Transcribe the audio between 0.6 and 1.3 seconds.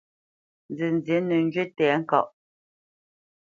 Nzənzí